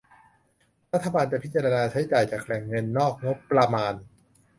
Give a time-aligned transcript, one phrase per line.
[0.93, 3.93] รัฐบาลจะพิจารณาใช้จ่ายจากแหล่งเงินนอกงบประมาณ